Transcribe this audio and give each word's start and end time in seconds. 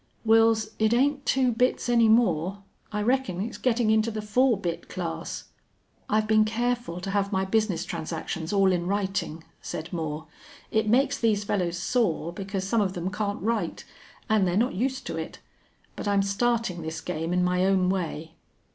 "Wils, 0.25 0.69
it 0.79 0.95
ain't 0.95 1.27
two 1.27 1.51
bits 1.51 1.87
any 1.87 2.09
more. 2.09 2.63
I 2.91 3.03
reckon 3.03 3.39
it's 3.39 3.59
gettin' 3.59 3.91
into 3.91 4.09
the 4.09 4.19
four 4.23 4.57
bit 4.57 4.89
class." 4.89 5.43
"I've 6.09 6.25
been 6.27 6.43
careful 6.43 6.99
to 7.01 7.11
have 7.11 7.31
my 7.31 7.45
business 7.45 7.85
transactions 7.85 8.51
all 8.51 8.71
in 8.71 8.87
writing," 8.87 9.43
said 9.61 9.93
Moore. 9.93 10.25
"It 10.71 10.89
makes 10.89 11.19
these 11.19 11.43
fellows 11.43 11.77
sore, 11.77 12.33
because 12.33 12.67
some 12.67 12.81
of 12.81 12.93
them 12.93 13.11
can't 13.11 13.43
write. 13.43 13.85
And 14.27 14.47
they're 14.47 14.57
not 14.57 14.73
used 14.73 15.05
to 15.05 15.17
it. 15.17 15.37
But 15.95 16.07
I'm 16.07 16.23
starting 16.23 16.81
this 16.81 16.99
game 16.99 17.31
in 17.31 17.43
my 17.43 17.63
own 17.63 17.87
way." 17.87 18.33